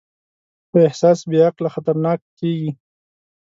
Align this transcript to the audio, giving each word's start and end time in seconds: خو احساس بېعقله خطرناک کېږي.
خو 0.67 0.75
احساس 0.87 1.19
بېعقله 1.29 1.69
خطرناک 1.75 2.19
کېږي. 2.39 2.71